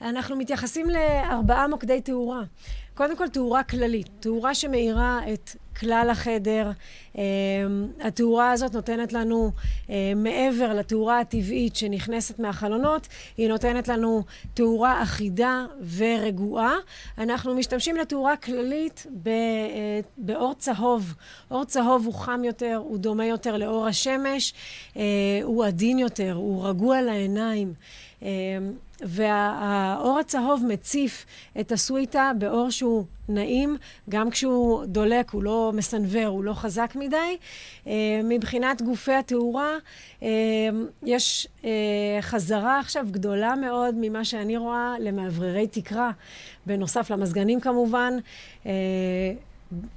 [0.00, 2.42] אנחנו מתייחסים לארבעה מוקדי תאורה.
[2.94, 5.50] קודם כל תאורה כללית, תאורה שמאירה את
[5.80, 6.70] כלל החדר.
[7.18, 7.22] אמ,
[8.00, 9.50] התאורה הזאת נותנת לנו,
[9.88, 14.22] אמ, מעבר לתאורה הטבעית שנכנסת מהחלונות, היא נותנת לנו
[14.54, 15.64] תאורה אחידה
[15.96, 16.74] ורגועה.
[17.18, 21.14] אנחנו משתמשים לתאורה כללית אה, באור צהוב.
[21.50, 24.54] אור צהוב הוא חם יותר, הוא דומה יותר לאור השמש,
[24.96, 25.02] אה,
[25.42, 27.74] הוא עדין יותר, הוא רגוע לעיניים.
[28.22, 28.28] אמ,
[29.00, 31.26] והאור הצהוב מציף
[31.60, 33.76] את הסוויטה באור שהוא נעים,
[34.08, 37.01] גם כשהוא דולק, הוא לא מסנוור, הוא לא חזק מדי.
[37.86, 39.76] אה, מבחינת גופי התאורה,
[40.22, 40.28] אה,
[41.02, 41.70] יש אה,
[42.20, 46.10] חזרה עכשיו גדולה מאוד ממה שאני רואה למאווררי תקרה,
[46.66, 48.14] בנוסף למזגנים כמובן.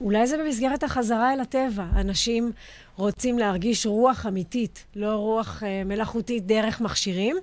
[0.02, 1.86] אולי זה במסגרת החזרה אל הטבע.
[1.96, 2.52] אנשים
[2.96, 7.38] רוצים להרגיש רוח אמיתית, לא רוח מלאכותית דרך מכשירים.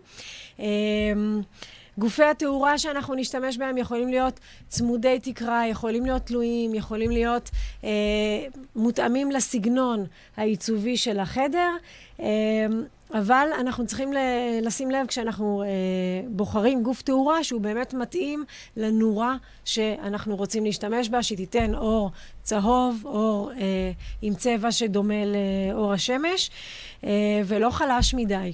[1.98, 7.50] גופי התאורה שאנחנו נשתמש בהם יכולים להיות צמודי תקרה, יכולים להיות תלויים, יכולים להיות
[7.84, 7.90] אה,
[8.76, 11.70] מותאמים לסגנון העיצובי של החדר,
[12.20, 12.26] אה,
[13.14, 14.10] אבל אנחנו צריכים
[14.62, 15.68] לשים לב כשאנחנו אה,
[16.28, 18.44] בוחרים גוף תאורה שהוא באמת מתאים
[18.76, 22.10] לנורה שאנחנו רוצים להשתמש בה, שתיתן אור
[22.42, 23.90] צהוב, אור אה,
[24.22, 26.50] עם צבע שדומה לאור השמש,
[27.04, 27.10] אה,
[27.46, 28.52] ולא חלש מדי.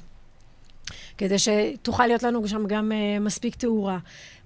[1.18, 3.98] כדי שתוכל להיות לנו שם גם uh, מספיק תאורה.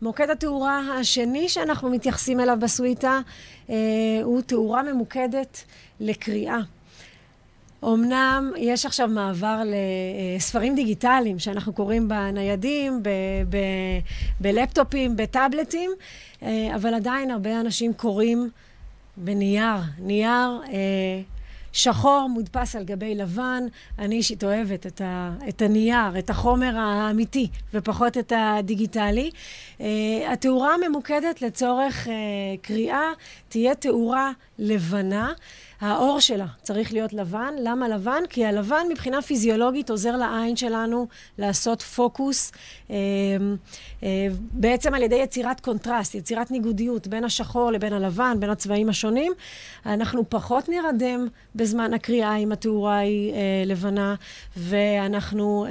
[0.03, 3.21] מוקד התאורה השני שאנחנו מתייחסים אליו בסוויטה
[3.67, 3.71] uh,
[4.23, 5.65] הוא תאורה ממוקדת
[6.01, 6.59] לקריאה.
[7.85, 9.63] אמנם יש עכשיו מעבר
[10.37, 13.03] לספרים דיגיטליים שאנחנו קוראים בניידים,
[14.41, 15.91] בלפטופים, בטאבלטים,
[16.75, 18.51] אבל עדיין הרבה אנשים קוראים
[19.17, 19.77] בנייר.
[19.99, 20.61] נייר
[21.73, 23.65] שחור מודפס על גבי לבן.
[23.99, 29.31] אני אישית אוהבת את, ה, את הנייר, את החומר האמיתי, ופחות את הדיגיטלי.
[29.79, 29.83] אה,
[30.29, 32.11] התאורה ממוקדת לצורך אה,
[32.63, 33.11] קריאה
[33.49, 35.33] תהיה תאורה לבנה.
[35.83, 37.55] האור שלה צריך להיות לבן.
[37.59, 38.23] למה לבן?
[38.29, 41.07] כי הלבן מבחינה פיזיולוגית עוזר לעין שלנו
[41.39, 42.53] לעשות פוקוס,
[42.91, 42.97] אה,
[44.03, 49.33] אה, בעצם על ידי יצירת קונטרסט, יצירת ניגודיות בין השחור לבין הלבן, בין הצבעים השונים.
[49.87, 54.15] אנחנו פחות נרדם בזמן הקריאה אם התאורה היא אה, לבנה,
[54.57, 55.67] ואנחנו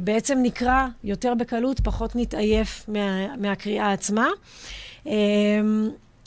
[0.00, 4.28] בעצם נקרא יותר בקלות, פחות נתעייף מה, מהקריאה עצמה.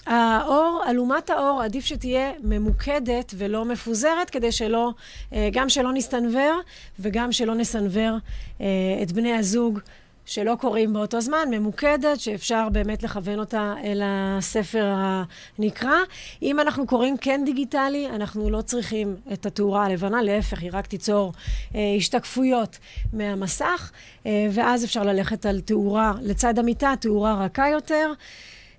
[0.05, 4.91] האור, אלומת האור, עדיף שתהיה ממוקדת ולא מפוזרת, כדי שלא,
[5.33, 6.59] אה, גם שלא נסתנוור
[6.99, 8.17] וגם שלא נסנוור
[8.61, 8.65] אה,
[9.03, 9.79] את בני הזוג
[10.25, 15.97] שלא קוראים באותו זמן, ממוקדת, שאפשר באמת לכוון אותה אל הספר הנקרא.
[16.41, 21.33] אם אנחנו קוראים כן דיגיטלי, אנחנו לא צריכים את התאורה הלבנה, להפך, היא רק תיצור
[21.75, 22.77] אה, השתקפויות
[23.13, 23.91] מהמסך,
[24.25, 28.13] ואז אפשר ללכת על תאורה לצד המיטה, תאורה רכה יותר.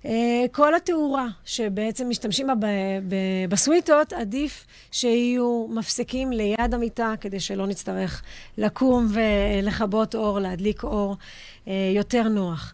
[0.05, 2.67] אה, כל התאורה שבעצם משתמשים בה
[3.49, 8.21] בסוויטות, עדיף שיהיו מפסקים ליד המיטה, כדי שלא נצטרך
[8.57, 11.15] לקום ולכבות אור, להדליק אור
[11.67, 12.73] אה, יותר נוח.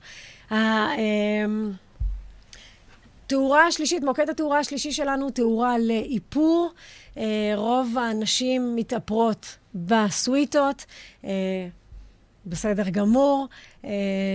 [3.27, 6.71] תאורה השלישית, מוקד התאורה השלישי שלנו, תאורה לאיפור.
[7.17, 10.85] אה, רוב הנשים מתאפרות בסוויטות.
[12.45, 13.47] בסדר גמור,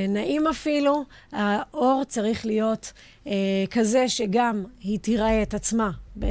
[0.08, 1.04] נעים אפילו.
[1.32, 2.92] האור צריך להיות
[3.26, 3.32] אה,
[3.70, 5.90] כזה שגם היא תיראה את עצמה
[6.22, 6.28] אה,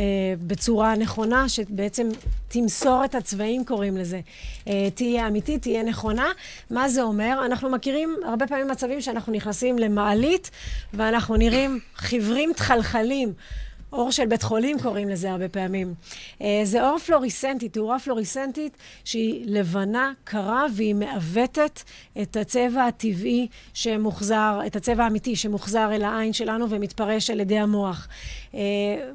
[0.47, 2.10] בצורה נכונה, שבעצם
[2.47, 4.19] תמסור את הצבעים, קוראים לזה.
[4.67, 6.28] אה, תהיה אמיתית, תהיה נכונה.
[6.69, 7.41] מה זה אומר?
[7.45, 10.52] אנחנו מכירים הרבה פעמים מצבים שאנחנו נכנסים למעלית
[10.93, 13.34] ואנחנו נראים חיוורים תחלחלים.
[13.93, 15.93] אור של בית חולים קוראים לזה הרבה פעמים.
[16.41, 21.82] אה, זה אור פלוריסנטי, תאורה פלוריסנטית שהיא לבנה, קרה, והיא מעוותת
[22.21, 28.08] את הצבע הטבעי שמוחזר, את הצבע האמיתי שמוחזר אל העין שלנו ומתפרש על ידי המוח.
[28.53, 28.60] אה,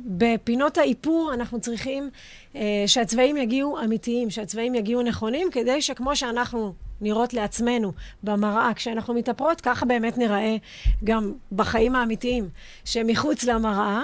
[0.04, 2.10] בפינות האיפור אנחנו צריכים
[2.56, 9.60] אה, שהצבעים יגיעו אמיתיים, שהצבעים יגיעו נכונים, כדי שכמו שאנחנו נראות לעצמנו במראה כשאנחנו מתאפרות,
[9.60, 10.56] ככה באמת נראה
[11.04, 12.48] גם בחיים האמיתיים
[12.84, 14.02] שמחוץ למראה.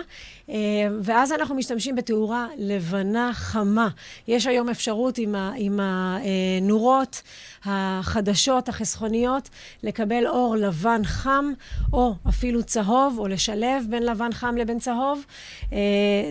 [0.50, 0.54] אה,
[1.02, 3.88] ואז אנחנו משתמשים בתאורה לבנה חמה.
[4.28, 7.22] יש היום אפשרות עם, ה, עם הנורות
[7.64, 9.48] החדשות, החסכוניות,
[9.82, 11.52] לקבל אור לבן חם,
[11.92, 15.24] או אפילו צהוב, או לשלב בין לבן חם לבין צהוב.
[15.72, 15.78] אה,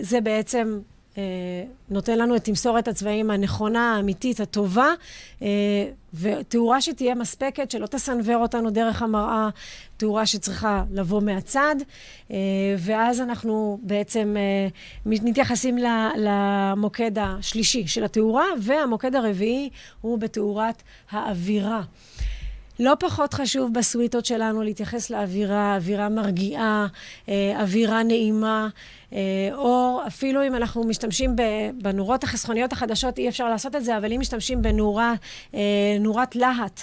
[0.00, 0.93] זה בעצם אה,
[1.90, 4.88] נותן לנו את תמסורת הצבעים הנכונה, האמיתית, הטובה,
[5.42, 5.48] אה,
[6.14, 9.48] ותאורה שתהיה מספקת, שלא תסנוור אותנו דרך המראה,
[9.96, 11.76] תאורה שצריכה לבוא מהצד,
[12.30, 12.36] אה,
[12.78, 14.36] ואז אנחנו בעצם
[15.06, 15.78] מתייחסים
[16.16, 21.82] למוקד השלישי של התאורה, והמוקד הרביעי הוא בתאורת האווירה.
[22.80, 26.86] לא פחות חשוב בסוויטות שלנו להתייחס לאווירה, אווירה מרגיעה,
[27.58, 28.68] אווירה נעימה.
[29.14, 31.36] אה, או אפילו אם אנחנו משתמשים
[31.82, 35.14] בנורות החסכוניות החדשות, אי אפשר לעשות את זה, אבל אם משתמשים בנורה,
[35.54, 35.60] אה,
[36.00, 36.80] נורת להט,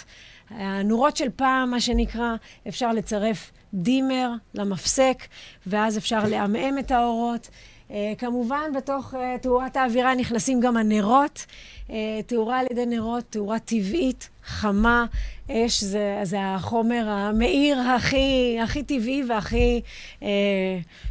[0.50, 2.36] הנורות של פעם, מה שנקרא,
[2.68, 5.24] אפשר לצרף דימר למפסק,
[5.68, 7.50] ואז אפשר לעמעם את האורות.
[7.90, 11.46] Uh, כמובן, בתוך uh, תאורת האווירה נכנסים גם הנרות.
[11.88, 11.92] Uh,
[12.26, 15.06] תאורה על ידי נרות, תאורה טבעית, חמה.
[15.52, 19.82] אש זה, זה החומר המאיר הכי, הכי טבעי והכי
[20.20, 20.24] uh,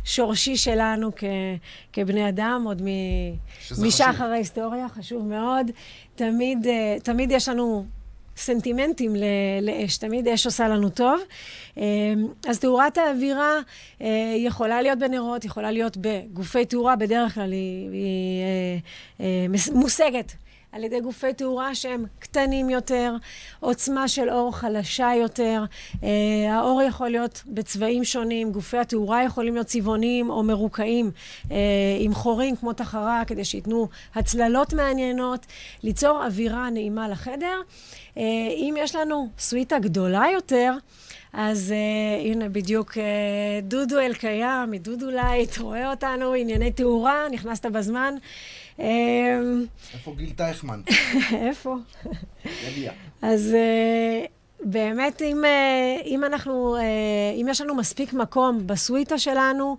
[0.04, 1.24] שורשי שלנו כ,
[1.92, 2.82] כבני אדם, עוד
[3.78, 5.70] משחר ההיסטוריה, חשוב מאוד.
[6.14, 7.84] תמיד, uh, תמיד יש לנו
[8.40, 9.16] סנטימנטים
[9.62, 11.20] לאש, תמיד אש עושה לנו טוב.
[11.76, 11.82] אמ,
[12.48, 13.58] אז תאורת האווירה
[14.00, 18.42] אה, יכולה להיות בנרות, יכולה להיות בגופי תאורה, בדרך כלל היא, היא
[19.20, 20.32] אה, אה, מושגת.
[20.72, 23.14] על ידי גופי תאורה שהם קטנים יותר,
[23.60, 25.64] עוצמה של אור חלשה יותר.
[26.02, 26.08] אה,
[26.54, 31.10] האור יכול להיות בצבעים שונים, גופי התאורה יכולים להיות צבעוניים או מרוקעים
[31.50, 31.56] אה,
[31.98, 35.46] עם חורים כמו תחרה, כדי שייתנו הצללות מעניינות,
[35.82, 37.60] ליצור אווירה נעימה לחדר.
[38.16, 38.22] אה,
[38.56, 40.72] אם יש לנו סוויטה גדולה יותר,
[41.32, 42.96] אז אה, הנה בדיוק אה,
[43.62, 48.14] דודו אלקיים, מדודו לייט, רואה אותנו, ענייני תאורה, נכנסת בזמן.
[49.94, 50.80] איפה גיל טייכמן?
[51.48, 51.76] איפה?
[52.68, 52.92] יגיע.
[53.22, 54.28] אז uh,
[54.64, 55.44] באמת, אם,
[56.04, 56.80] אם אנחנו, uh,
[57.40, 59.76] אם יש לנו מספיק מקום בסוויטה שלנו,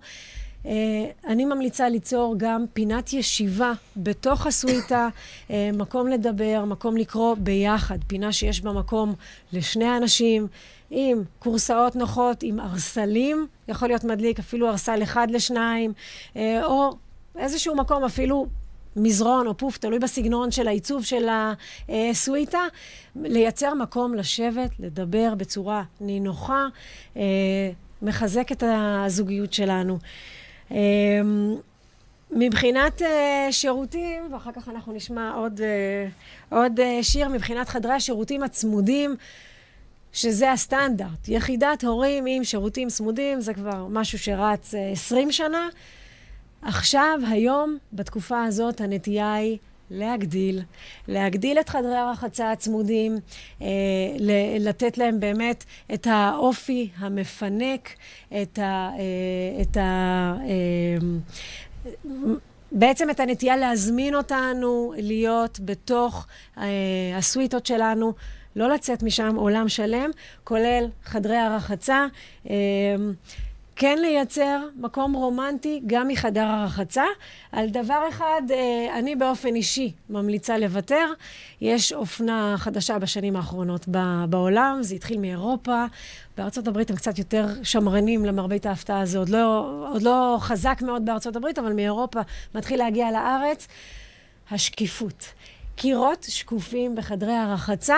[1.26, 5.08] אני ממליצה ליצור גם פינת ישיבה בתוך הסוויטה,
[5.50, 9.14] מקום לדבר, מקום לקרוא ביחד, פינה שיש בה מקום
[9.52, 10.46] לשני אנשים,
[10.90, 15.92] עם כורסאות נוחות, עם ארסלים, יכול להיות מדליק אפילו ארסל אחד לשניים,
[16.36, 16.90] או
[17.38, 18.46] איזשהו מקום אפילו
[18.96, 21.28] מזרון או פוף, תלוי בסגנון של העיצוב של
[21.88, 22.62] הסוויטה,
[23.16, 26.66] לייצר מקום לשבת, לדבר בצורה נינוחה,
[28.02, 29.98] מחזק את הזוגיות שלנו.
[30.70, 31.56] אמ,
[32.30, 33.04] מבחינת uh,
[33.50, 35.60] שירותים, ואחר כך אנחנו נשמע עוד,
[36.50, 39.16] עוד שיר, מבחינת חדרי השירותים הצמודים,
[40.12, 41.28] שזה הסטנדרט.
[41.28, 45.68] יחידת הורים עם שירותים צמודים, זה כבר משהו שרץ uh, 20 שנה.
[46.62, 49.58] עכשיו, היום, בתקופה הזאת, הנטייה היא
[49.90, 50.62] להגדיל,
[51.08, 53.18] להגדיל את חדרי הרחצה הצמודים,
[53.62, 53.66] אה,
[54.60, 57.88] לתת להם באמת את האופי המפנק,
[58.42, 58.90] את ה...
[58.98, 60.96] אה, את ה אה,
[62.72, 66.26] בעצם את הנטייה להזמין אותנו להיות בתוך
[66.58, 66.64] אה,
[67.16, 68.12] הסוויטות שלנו,
[68.56, 70.10] לא לצאת משם עולם שלם,
[70.44, 72.06] כולל חדרי הרחצה.
[72.50, 72.54] אה,
[73.76, 77.04] כן לייצר מקום רומנטי גם מחדר הרחצה.
[77.52, 81.06] על דבר אחד, אה, אני באופן אישי ממליצה לוותר.
[81.60, 83.86] יש אופנה חדשה בשנים האחרונות
[84.28, 85.84] בעולם, זה התחיל מאירופה.
[86.36, 89.18] בארצות הברית הם קצת יותר שמרנים למרבית ההפתעה הזו.
[89.18, 92.20] עוד לא, עוד לא חזק מאוד בארצות הברית, אבל מאירופה
[92.54, 93.68] מתחיל להגיע לארץ.
[94.50, 95.24] השקיפות.
[95.76, 97.96] קירות שקופים בחדרי הרחצה.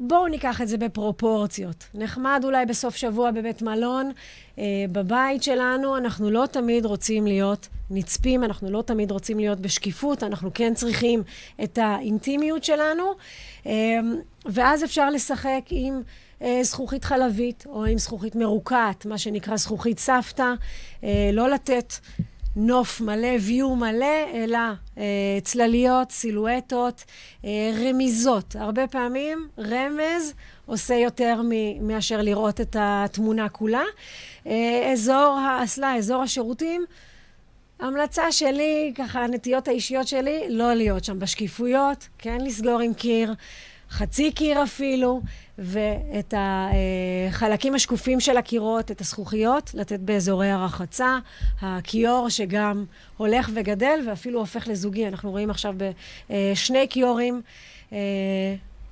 [0.00, 1.84] בואו ניקח את זה בפרופורציות.
[1.94, 4.12] נחמד אולי בסוף שבוע בבית מלון,
[4.58, 10.22] אה, בבית שלנו, אנחנו לא תמיד רוצים להיות נצפים, אנחנו לא תמיד רוצים להיות בשקיפות,
[10.22, 11.22] אנחנו כן צריכים
[11.62, 13.04] את האינטימיות שלנו,
[13.66, 13.72] אה,
[14.46, 16.02] ואז אפשר לשחק עם...
[16.42, 20.52] אה, זכוכית חלבית או עם זכוכית מרוקעת, מה שנקרא זכוכית סבתא,
[21.04, 21.92] אה, לא לתת
[22.56, 24.58] נוף מלא, view מלא, אלא
[24.98, 27.04] אה, צלליות, סילואטות,
[27.44, 28.56] אה, רמיזות.
[28.58, 30.32] הרבה פעמים רמז
[30.66, 31.40] עושה יותר
[31.80, 33.84] מאשר לראות את התמונה כולה.
[34.46, 36.84] אה, אזור האסלה, אזור השירותים,
[37.80, 43.34] המלצה שלי, ככה, הנטיות האישיות שלי, לא להיות שם בשקיפויות, כן לסגור עם קיר,
[43.90, 45.20] חצי קיר אפילו.
[45.58, 51.18] ואת החלקים השקופים של הקירות, את הזכוכיות, לתת באזורי הרחצה,
[51.60, 52.84] הכיור שגם
[53.16, 55.08] הולך וגדל ואפילו הופך לזוגי.
[55.08, 55.74] אנחנו רואים עכשיו
[56.30, 57.42] בשני כיורים
[57.92, 57.98] אה,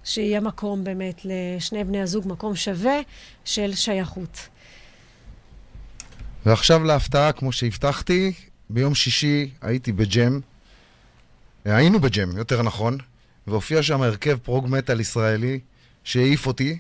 [0.05, 3.00] שיהיה מקום באמת לשני בני הזוג, מקום שווה
[3.44, 4.48] של שייכות.
[6.46, 8.33] ועכשיו להפתעה, כמו שהבטחתי,
[8.70, 10.40] ביום שישי הייתי בג'ם,
[11.64, 12.98] היינו בג'ם, יותר נכון,
[13.46, 15.61] והופיע שם הרכב פרוג מטאל ישראלי.
[16.04, 16.78] שהעיף אותי,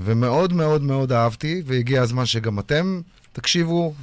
[0.00, 3.00] ומאוד מאוד מאוד אהבתי, והגיע הזמן שגם אתם
[3.32, 3.94] תקשיבו,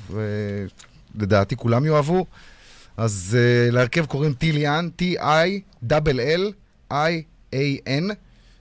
[1.16, 2.26] ולדעתי כולם יאהבו.
[2.98, 5.74] אז uh, להרכב קוראים טיליאן, T-I-L-L-I-A-N,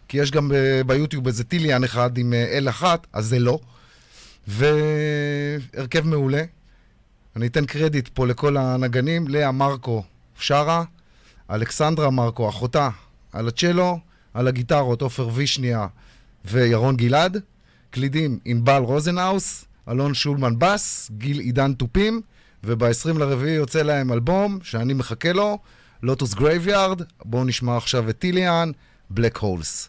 [0.09, 0.53] כי יש גם
[0.87, 3.59] ביוטיוב איזה טיליאן אחד עם uh, L אחת, אז זה לא.
[4.49, 6.45] והרכב מעולה.
[7.37, 10.05] אני אתן קרדיט פה לכל הנגנים, לאה מרקו
[10.39, 10.85] שרה,
[11.51, 12.89] אלכסנדרה מרקו, אחותה,
[13.33, 13.99] על הצ'לו,
[14.35, 15.87] על הגיטרות עופר וישניה
[16.45, 17.41] וירון גלעד,
[17.91, 22.21] קלידים ענבל רוזנהאוס, אלון שולמן בס, גיל עידן תופים,
[22.65, 25.59] וב-20 לרביעי יוצא להם אלבום שאני מחכה לו,
[26.03, 28.71] Lotus Graveyard, בואו נשמע עכשיו את טיליאן,
[29.11, 29.89] Black Holes.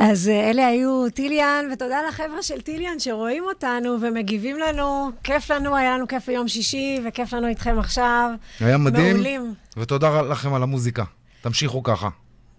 [0.00, 5.10] אז אה, אלה היו טיליאן, ותודה לחבר'ה של טיליאן שרואים אותנו ומגיבים לנו.
[5.22, 8.30] כיף לנו, היה לנו כיף ביום שישי, וכיף לנו איתכם עכשיו.
[8.60, 9.54] היה מדהים, מעולים.
[9.76, 11.04] ותודה לכם על המוזיקה.
[11.40, 12.08] תמשיכו ככה.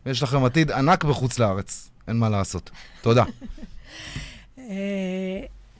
[0.05, 2.69] יש לכם עתיד ענק בחוץ לארץ, אין מה לעשות.
[3.01, 3.23] תודה.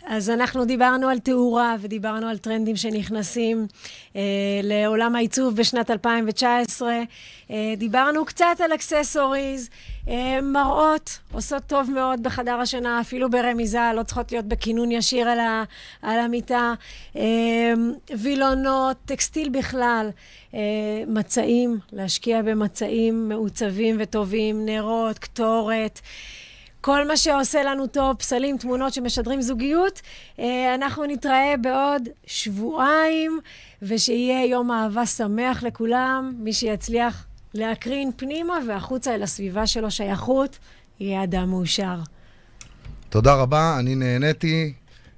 [0.08, 3.68] אה, אז אנחנו דיברנו על תאורה ודיברנו על טרנדים שנכנסים
[4.16, 4.22] אה,
[4.64, 7.02] לעולם העיצוב בשנת 2019.
[7.52, 9.70] אה, דיברנו קצת על אקססוריז,
[10.10, 15.40] אה, מראות עושות טוב מאוד בחדר השינה, אפילו ברמיזה, לא צריכות להיות בכינון ישיר על,
[15.40, 15.64] ה,
[16.02, 16.74] על המיטה.
[17.16, 17.74] אה,
[18.18, 20.10] וילונות, טקסטיל בכלל,
[20.54, 20.60] אה,
[21.08, 26.00] מצעים, להשקיע במצעים מעוצבים וטובים, נרות, קטורת.
[26.82, 30.02] כל מה שעושה לנו טוב, פסלים, תמונות שמשדרים זוגיות.
[30.40, 33.40] אה, אנחנו נתראה בעוד שבועיים,
[33.82, 36.34] ושיהיה יום אהבה שמח לכולם.
[36.40, 40.58] מי שיצליח להקרין פנימה והחוצה אל הסביבה שלו שייכות,
[41.00, 41.96] יהיה אדם מאושר.
[43.10, 44.74] תודה רבה, אני נהניתי,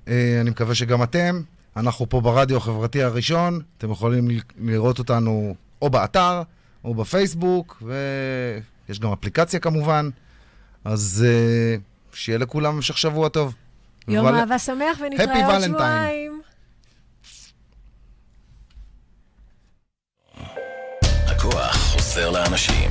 [0.07, 1.41] אה, אני מקווה שגם אתם.
[1.77, 6.41] אנחנו פה ברדיו החברתי הראשון, אתם יכולים לראות אותנו או באתר
[6.83, 10.09] או בפייסבוק, ויש גם אפליקציה כמובן.
[10.85, 11.75] אז אה,
[12.13, 13.55] שיהיה לכולם המשך שבוע טוב.
[14.07, 15.67] יום ול- אהבה שמח Happy ונתראה עוד Valentine.
[15.67, 16.41] שבועיים.
[21.27, 22.89] הכוח חוזר לאנשים.